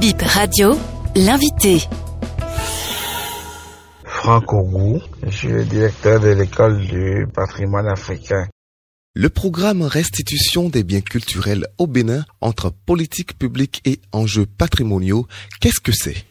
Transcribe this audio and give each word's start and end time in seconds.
Bip 0.00 0.22
Radio, 0.22 0.76
l'invité. 1.16 1.80
Franck 4.04 4.52
Ogou, 4.52 5.00
je 5.24 5.30
suis 5.30 5.48
le 5.48 5.64
directeur 5.64 6.20
de 6.20 6.28
l'école 6.28 6.78
du 6.86 7.26
patrimoine 7.34 7.88
africain. 7.88 8.46
Le 9.16 9.28
programme 9.28 9.82
Restitution 9.82 10.68
des 10.68 10.84
biens 10.84 11.00
culturels 11.00 11.66
au 11.78 11.88
Bénin 11.88 12.24
entre 12.40 12.70
politique 12.70 13.36
publique 13.36 13.80
et 13.84 14.00
enjeux 14.12 14.46
patrimoniaux, 14.46 15.26
qu'est-ce 15.60 15.80
que 15.80 15.90
c'est? 15.90 16.26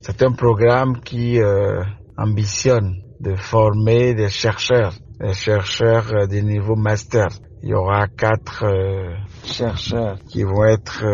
C'est 0.00 0.24
un 0.24 0.32
programme 0.32 1.00
qui 1.02 1.40
euh, 1.40 1.80
ambitionne 2.18 2.96
de 3.20 3.36
former 3.36 4.14
des 4.14 4.30
chercheurs, 4.30 4.94
des 5.20 5.34
chercheurs 5.34 6.12
euh, 6.12 6.26
des 6.26 6.42
niveaux 6.42 6.74
master. 6.74 7.28
Il 7.62 7.68
y 7.68 7.74
aura 7.74 8.08
quatre 8.08 8.64
euh, 8.64 9.14
chercheurs 9.44 10.18
qui 10.28 10.42
vont 10.42 10.64
être 10.64 11.04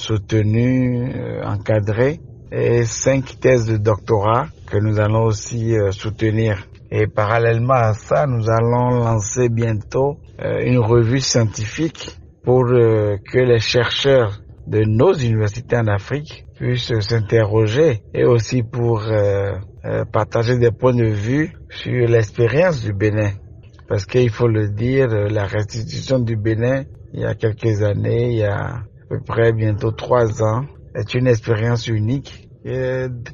soutenus, 0.00 1.12
euh, 1.14 1.42
encadrés, 1.44 2.20
et 2.50 2.84
cinq 2.84 3.38
thèses 3.38 3.66
de 3.66 3.76
doctorat 3.76 4.48
que 4.66 4.78
nous 4.78 4.98
allons 4.98 5.24
aussi 5.24 5.76
euh, 5.76 5.92
soutenir. 5.92 6.66
Et 6.90 7.06
parallèlement 7.06 7.74
à 7.74 7.92
ça, 7.92 8.26
nous 8.26 8.50
allons 8.50 9.04
lancer 9.04 9.48
bientôt 9.48 10.18
euh, 10.42 10.58
une 10.64 10.78
revue 10.78 11.20
scientifique 11.20 12.16
pour 12.42 12.64
que 12.64 13.38
les 13.38 13.58
chercheurs 13.58 14.40
de 14.66 14.80
nos 14.84 15.12
universités 15.12 15.76
en 15.76 15.86
Afrique 15.88 16.46
puissent 16.56 16.98
s'interroger 17.00 18.02
et 18.14 18.24
aussi 18.24 18.62
pour 18.62 19.02
partager 20.10 20.56
des 20.58 20.70
points 20.70 20.94
de 20.94 21.04
vue 21.04 21.52
sur 21.68 22.08
l'expérience 22.08 22.82
du 22.82 22.94
Bénin. 22.94 23.32
Parce 23.88 24.06
qu'il 24.06 24.30
faut 24.30 24.48
le 24.48 24.70
dire, 24.70 25.08
la 25.08 25.44
restitution 25.44 26.18
du 26.18 26.36
Bénin, 26.36 26.84
il 27.12 27.20
y 27.20 27.24
a 27.26 27.34
quelques 27.34 27.82
années, 27.82 28.30
il 28.30 28.38
y 28.38 28.44
a 28.44 28.84
peu 29.10 29.20
près 29.20 29.52
bientôt 29.52 29.90
trois 29.90 30.40
ans, 30.42 30.64
est 30.94 31.14
une 31.14 31.26
expérience 31.26 31.88
unique 31.88 32.48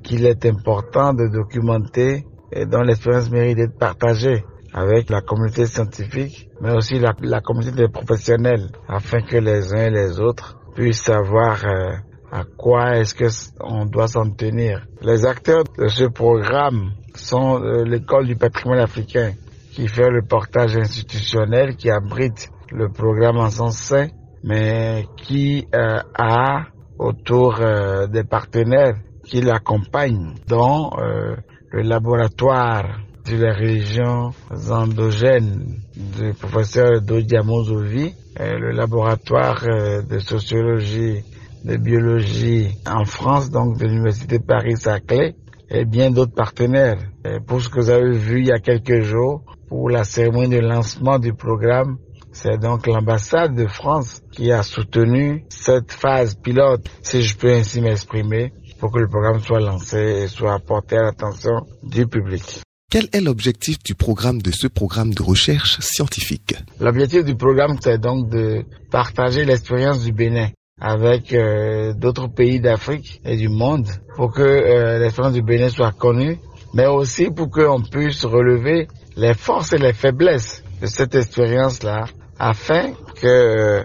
qu'il 0.03 0.25
est 0.25 0.47
important 0.47 1.13
de 1.13 1.29
documenter 1.29 2.25
et 2.51 2.65
dont 2.65 2.81
l'expérience 2.81 3.31
mérite 3.31 3.59
d'être 3.59 3.79
partagée 3.79 4.45
avec 4.73 5.11
la 5.11 5.21
communauté 5.21 5.67
scientifique, 5.67 6.49
mais 6.61 6.73
aussi 6.73 6.99
la, 6.99 7.41
communauté 7.41 7.77
des 7.77 7.89
professionnels, 7.89 8.69
afin 8.89 9.21
que 9.21 9.37
les 9.37 9.75
uns 9.75 9.87
et 9.87 9.91
les 9.91 10.19
autres 10.21 10.59
puissent 10.75 11.03
savoir 11.03 11.65
euh, 11.65 11.93
à 12.33 12.45
quoi 12.57 12.97
est-ce 12.97 13.15
que 13.15 13.27
on 13.61 13.85
doit 13.87 14.09
s'en 14.09 14.31
tenir. 14.31 14.87
Les 15.03 15.25
acteurs 15.27 15.65
de 15.79 15.89
ce 15.89 16.05
programme 16.05 16.93
sont 17.15 17.63
euh, 17.63 17.85
l'école 17.85 18.27
du 18.27 18.37
patrimoine 18.37 18.81
africain, 18.81 19.33
qui 19.73 19.89
fait 19.89 20.11
le 20.11 20.23
portage 20.23 20.77
institutionnel, 20.77 21.77
qui 21.77 21.91
abrite 21.91 22.49
le 22.71 22.91
programme 22.91 23.39
en 23.39 23.51
son 23.51 23.71
sein, 23.71 24.09
mais 24.47 25.07
qui 25.17 25.67
euh, 25.75 25.99
a 26.15 26.67
autour 26.99 27.61
euh, 27.61 28.07
des 28.07 28.25
partenaires 28.25 28.95
qui 29.25 29.41
l'accompagnent, 29.43 30.35
dont 30.49 30.91
euh, 30.99 31.35
le 31.73 31.83
laboratoire 31.83 33.01
sur 33.25 33.39
les 33.39 33.51
religions 33.51 34.31
endogènes 34.71 35.81
du 35.97 36.33
professeur 36.35 37.03
Dodiamozovi, 37.03 38.15
euh, 38.39 38.59
le 38.59 38.71
laboratoire 38.71 39.65
euh, 39.65 40.03
de 40.03 40.21
sociologie, 40.21 41.25
de 41.65 41.77
biologie 41.77 42.69
en 42.87 43.05
France, 43.05 43.51
donc 43.51 43.79
de 43.79 43.87
l'Université 43.87 44.39
Paris-Saclay, 44.39 45.35
et 45.69 45.85
bien 45.85 46.13
d'autres 46.13 46.35
partenaires. 46.35 46.99
Et 47.25 47.41
pour 47.41 47.61
ce 47.61 47.69
que 47.69 47.81
vous 47.81 47.91
avez 47.91 48.17
vu 48.17 48.43
il 48.43 48.47
y 48.47 48.53
a 48.53 48.61
quelques 48.61 49.01
jours, 49.03 49.43
pour 49.69 49.91
la 49.91 50.05
cérémonie 50.05 50.55
de 50.55 50.61
lancement 50.61 51.19
du 51.19 51.33
programme, 51.33 51.99
c'est 52.37 52.59
donc 52.59 52.87
l'ambassade 52.87 53.55
de 53.55 53.67
France 53.67 54.21
qui 54.31 54.53
a 54.53 54.63
soutenu 54.63 55.47
cette 55.49 55.91
phase 55.91 56.35
pilote, 56.35 56.87
si 57.03 57.23
je 57.23 57.35
peux 57.35 57.51
ainsi 57.51 57.81
m'exprimer, 57.81 58.53
pour 58.79 58.93
que 58.93 58.99
le 58.99 59.09
programme 59.09 59.41
soit 59.41 59.61
lancé 59.61 59.97
et 59.97 60.29
soit 60.29 60.59
porté 60.59 60.99
à 60.99 61.03
l'attention 61.05 61.67
du 61.83 62.07
public. 62.07 62.61
Quel 62.91 63.09
est 63.13 63.23
l'objectif 63.23 63.79
du 63.83 63.95
programme 63.95 64.43
de 64.43 64.51
ce 64.51 64.67
programme 64.67 65.15
de 65.15 65.23
recherche 65.23 65.81
scientifique? 65.81 66.55
L'objectif 66.79 67.25
du 67.25 67.37
programme, 67.37 67.79
c'est 67.81 67.99
donc 67.99 68.29
de 68.29 68.65
partager 68.91 69.47
l'expérience 69.47 70.05
du 70.05 70.13
Bénin 70.13 70.51
avec 70.79 71.33
euh, 71.33 71.95
d'autres 71.95 72.29
pays 72.29 72.61
d'Afrique 72.61 73.23
et 73.25 73.39
du 73.39 73.49
monde 73.49 73.89
pour 74.15 74.31
que 74.31 74.43
euh, 74.43 74.99
l'expérience 74.99 75.33
du 75.33 75.43
Bénin 75.43 75.71
soit 75.71 75.93
connue, 75.93 76.39
mais 76.75 76.87
aussi 76.87 77.31
pour 77.31 77.51
qu'on 77.51 77.81
puisse 77.81 78.27
relever 78.27 78.89
les 79.17 79.33
forces 79.33 79.73
et 79.73 79.79
les 79.79 79.95
faiblesses 79.95 80.63
de 80.83 80.87
cette 80.87 81.15
expérience-là 81.15 82.05
afin 82.39 82.93
que 83.21 83.85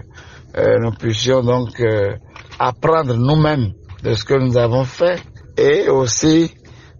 euh, 0.56 0.78
nous 0.80 0.92
puissions 0.92 1.42
donc 1.42 1.80
euh, 1.80 2.14
apprendre 2.58 3.14
nous-mêmes 3.16 3.72
de 4.02 4.14
ce 4.14 4.24
que 4.24 4.34
nous 4.34 4.56
avons 4.56 4.84
fait 4.84 5.22
et 5.56 5.88
aussi 5.88 6.52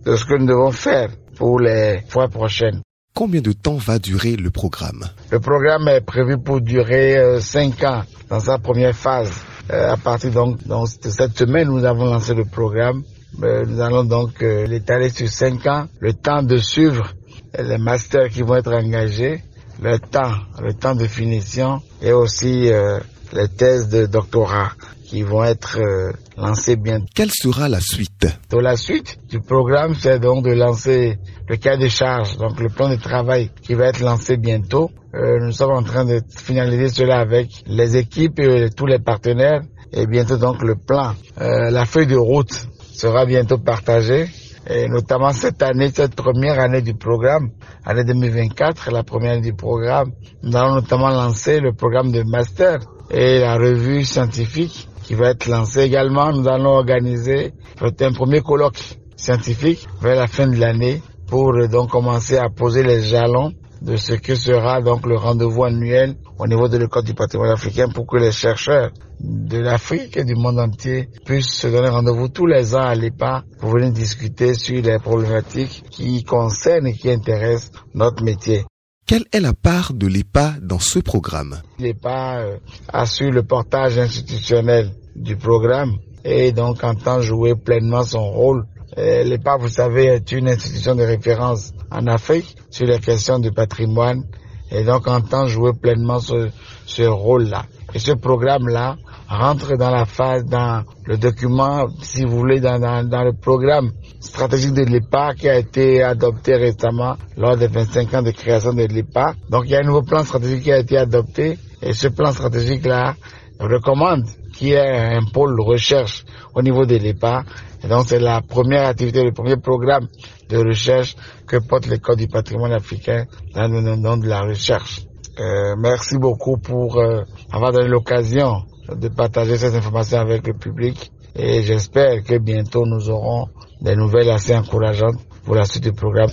de 0.04 0.16
ce 0.16 0.24
que 0.24 0.34
nous 0.34 0.46
devons 0.46 0.72
faire 0.72 1.10
pour 1.36 1.60
les 1.60 2.00
fois 2.08 2.28
prochaines. 2.28 2.80
Combien 3.14 3.42
de 3.42 3.52
temps 3.52 3.76
va 3.76 3.98
durer 3.98 4.36
le 4.36 4.50
programme? 4.50 5.04
Le 5.30 5.38
programme 5.38 5.86
est 5.88 6.00
prévu 6.00 6.38
pour 6.38 6.60
durer 6.62 7.18
euh, 7.18 7.41
cinq 7.41 7.84
ans 7.84 8.02
dans 8.30 8.41
sa 8.41 8.58
première 8.58 8.94
phase. 8.96 9.32
Euh, 9.70 9.92
à 9.92 9.96
partir 9.98 10.30
donc, 10.30 10.66
donc 10.66 10.88
de 11.02 11.10
cette 11.10 11.36
semaine, 11.36 11.68
nous 11.68 11.84
avons 11.84 12.06
lancé 12.06 12.34
le 12.34 12.46
programme. 12.46 13.02
Euh, 13.42 13.64
nous 13.66 13.80
allons 13.80 14.04
donc 14.04 14.41
l'étaler 14.41 15.10
sur 15.10 15.28
cinq 15.28 15.66
ans, 15.66 15.86
le 16.00 16.14
temps 16.14 16.42
de 16.42 16.56
suivre 16.56 17.12
les 17.58 17.76
masters 17.78 18.30
qui 18.30 18.41
vont 18.42 18.56
être 18.56 18.72
engagés, 18.72 19.42
le 19.81 19.99
temps, 19.99 20.34
le 20.60 20.72
temps 20.75 20.94
de 20.94 21.06
finition 21.06 21.81
et 22.00 22.12
aussi 22.12 22.71
euh, 22.71 23.00
les 23.33 23.49
thèses 23.49 23.88
de 23.88 24.06
doctorat 24.06 24.72
qui 25.05 25.22
vont 25.22 25.44
être 25.44 25.78
euh, 25.78 26.12
lancées 26.38 26.77
bientôt. 26.77 27.06
Quelle 27.15 27.31
sera 27.31 27.69
la 27.69 27.81
suite? 27.81 28.27
Dans 28.49 28.60
la 28.60 28.77
suite 28.77 29.19
du 29.28 29.41
programme, 29.41 29.94
c'est 29.94 30.19
donc 30.19 30.44
de 30.44 30.53
lancer 30.53 31.19
le 31.49 31.56
cas 31.56 31.77
de 31.77 31.88
charge, 31.88 32.37
donc 32.38 32.59
le 32.60 32.69
plan 32.69 32.88
de 32.88 32.97
travail 32.97 33.50
qui 33.62 33.75
va 33.75 33.87
être 33.87 34.00
lancé 34.00 34.37
bientôt. 34.37 34.91
Euh, 35.15 35.38
nous 35.41 35.53
sommes 35.53 35.72
en 35.72 35.83
train 35.83 36.06
de 36.06 36.22
finaliser 36.34 36.89
cela 36.89 37.21
avec 37.21 37.49
les 37.66 37.97
équipes 37.97 38.39
et 38.39 38.71
tous 38.71 38.87
les 38.87 38.99
partenaires 38.99 39.60
et 39.93 40.06
bientôt 40.06 40.39
donc 40.39 40.62
le 40.62 40.77
plan. 40.77 41.15
Euh, 41.41 41.71
la 41.71 41.84
feuille 41.84 42.06
de 42.06 42.16
route 42.16 42.69
sera 42.94 43.27
bientôt 43.27 43.59
partagée 43.59 44.28
et 44.68 44.88
notamment 44.88 45.32
cette 45.32 45.62
année, 45.62 45.90
cette 45.92 46.14
première 46.14 46.58
année 46.60 46.82
du 46.82 46.94
programme, 46.94 47.50
année 47.84 48.04
2024, 48.04 48.90
la 48.92 49.02
première 49.02 49.32
année 49.32 49.40
du 49.42 49.54
programme, 49.54 50.12
nous 50.42 50.56
allons 50.56 50.74
notamment 50.76 51.08
lancer 51.10 51.60
le 51.60 51.72
programme 51.72 52.12
de 52.12 52.22
master 52.22 52.78
et 53.10 53.40
la 53.40 53.56
revue 53.56 54.04
scientifique 54.04 54.88
qui 55.02 55.14
va 55.14 55.30
être 55.30 55.46
lancée 55.48 55.80
également. 55.82 56.32
Nous 56.32 56.48
allons 56.48 56.70
organiser 56.70 57.52
un 57.80 58.12
premier 58.12 58.40
colloque 58.40 58.78
scientifique 59.16 59.86
vers 60.00 60.16
la 60.16 60.26
fin 60.26 60.46
de 60.46 60.56
l'année 60.56 61.02
pour 61.26 61.54
euh, 61.54 61.66
donc 61.68 61.90
commencer 61.90 62.36
à 62.38 62.48
poser 62.48 62.82
les 62.82 63.02
jalons 63.02 63.52
de 63.84 63.97
ce 63.97 64.12
que 64.15 64.34
sera 64.34 64.81
donc 64.81 65.06
le 65.06 65.16
rendez-vous 65.16 65.65
annuel 65.65 66.15
au 66.38 66.47
niveau 66.47 66.69
de 66.69 66.78
l'école 66.78 67.03
du 67.04 67.15
patrimoine 67.15 67.50
africain 67.50 67.88
pour 67.88 68.06
que 68.06 68.16
les 68.16 68.31
chercheurs 68.31 68.91
de 69.20 69.59
l'Afrique 69.59 70.16
et 70.16 70.25
du 70.25 70.34
monde 70.34 70.60
entier 70.60 71.09
puissent 71.25 71.53
se 71.53 71.66
donner 71.66 71.88
rendez-vous 71.88 72.28
tous 72.28 72.47
les 72.47 72.75
ans 72.76 72.82
à 72.87 72.94
l'EPA 72.94 73.44
pour 73.59 73.71
venir 73.71 73.91
discuter 73.92 74.54
sur 74.54 74.81
les 74.82 74.98
problématiques 74.98 75.82
qui 75.91 76.22
concernent 76.22 76.87
et 76.87 76.92
qui 76.94 77.10
intéressent 77.10 77.72
notre 77.94 78.22
métier. 78.22 78.65
Quelle 79.06 79.25
est 79.32 79.41
la 79.41 79.53
part 79.53 79.92
de 79.94 80.06
l'EPA 80.06 80.54
dans 80.62 80.78
ce 80.78 81.00
programme? 81.00 81.60
L'EPA 81.81 82.38
euh, 82.38 82.56
assure 82.92 83.32
le 83.32 83.42
portage 83.42 83.98
institutionnel 83.98 84.92
du 85.16 85.37
programme 85.37 85.97
et 86.25 86.53
donc 86.53 86.84
entend 86.84 87.21
jouer 87.21 87.54
pleinement 87.56 88.04
son 88.04 88.25
rôle. 88.31 88.65
Euh, 88.98 89.25
L'EPA, 89.25 89.56
vous 89.56 89.69
savez, 89.69 90.04
est 90.06 90.32
une 90.32 90.48
institution 90.48 90.94
de 90.94 91.03
référence 91.03 91.72
en 91.91 92.06
Afrique 92.06 92.56
sur 92.70 92.86
les 92.86 92.98
questions 92.98 93.38
du 93.38 93.50
patrimoine 93.50 94.25
et 94.70 94.84
donc 94.84 95.06
entend 95.08 95.47
jouer 95.47 95.72
pleinement 95.72 96.19
ce, 96.19 96.50
ce 96.86 97.03
rôle-là. 97.03 97.64
Et 97.94 97.98
ce 97.98 98.12
programme-là 98.12 98.97
rentre 99.28 99.76
dans 99.76 99.91
la 99.91 100.04
phase, 100.04 100.44
dans 100.44 100.82
le 101.06 101.16
document, 101.16 101.86
si 102.03 102.24
vous 102.24 102.36
voulez, 102.39 102.60
dans, 102.60 102.78
dans, 102.78 103.06
dans 103.06 103.22
le 103.22 103.33
programme 103.33 103.92
stratégique 104.21 104.74
de 104.74 104.83
l'EPA 104.84 105.34
qui 105.34 105.48
a 105.48 105.59
été 105.59 106.03
adopté 106.03 106.56
récemment 106.56 107.16
lors 107.36 107.56
des 107.56 107.66
25 107.68 108.15
ans 108.15 108.22
de 108.22 108.30
création 108.30 108.72
de 108.74 108.84
l'EPA. 108.84 109.34
Donc 109.50 109.65
il 109.66 109.71
y 109.72 109.77
a 109.77 109.80
un 109.80 109.86
nouveau 109.86 110.03
plan 110.03 110.22
stratégique 110.24 110.65
qui 110.65 110.72
a 110.72 110.78
été 110.78 110.97
adopté 110.98 111.59
et 111.83 111.92
ce 111.92 112.09
plan 112.09 112.33
stratégique-là 112.33 113.15
recommande 113.59 114.25
qu'il 114.54 114.69
y 114.69 114.72
ait 114.72 115.15
un 115.16 115.25
pôle 115.33 115.57
de 115.57 115.63
recherche 115.63 116.25
au 116.54 116.63
niveau 116.63 116.84
de 116.87 116.97
l'EPA. 116.97 117.45
Donc 117.89 118.04
c'est 118.07 118.19
la 118.21 118.41
première 118.43 118.87
activité, 118.87 119.22
le 119.25 119.33
premier 119.33 119.57
programme 119.57 120.09
de 120.49 120.59
recherche 120.59 121.16
que 121.47 121.57
porte 121.57 121.87
l'école 121.87 122.16
du 122.16 122.28
patrimoine 122.28 122.72
africain 122.72 123.25
dans 123.54 123.69
le 123.69 123.97
nom 123.97 124.16
de 124.16 124.27
la 124.28 124.43
recherche. 124.43 125.01
Euh, 125.41 125.75
merci 125.78 126.19
beaucoup 126.19 126.59
pour 126.59 126.99
euh, 126.99 127.22
avoir 127.51 127.72
donné 127.72 127.89
l'occasion 127.89 128.65
de 128.95 129.09
partager 129.09 129.57
ces 129.57 129.75
informations 129.75 130.19
avec 130.19 130.47
le 130.47 130.53
public 130.54 131.10
et 131.34 131.63
j'espère 131.63 132.22
que 132.22 132.37
bientôt 132.39 132.84
nous 132.84 133.09
aurons 133.09 133.47
des 133.81 133.97
nouvelles 133.97 134.31
assez 134.31 134.54
encourageantes 134.54 135.16
pour 135.45 135.54
la 135.54 135.65
suite 135.65 135.84
du 135.84 135.93
programme. 135.93 136.31